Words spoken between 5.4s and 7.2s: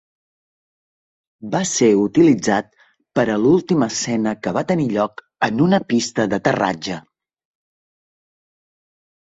en una pista d'aterratge.